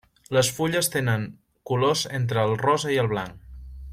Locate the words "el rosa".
2.49-2.95